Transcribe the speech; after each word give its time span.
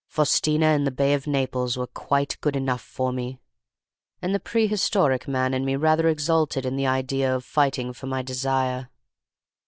Faustina 0.07 0.65
and 0.65 0.87
the 0.87 0.89
Bay 0.89 1.13
of 1.13 1.27
Naples 1.27 1.77
were 1.77 1.85
quite 1.85 2.35
good 2.41 2.55
enough 2.55 2.81
for 2.81 3.11
me. 3.13 3.37
And 4.19 4.33
the 4.33 4.39
prehistoric 4.39 5.27
man 5.27 5.53
in 5.53 5.63
me 5.63 5.75
rather 5.75 6.07
exulted 6.07 6.65
in 6.65 6.75
the 6.75 6.87
idea 6.87 7.35
of 7.35 7.45
fighting 7.45 7.93
for 7.93 8.07
my 8.07 8.23
desire. 8.23 8.89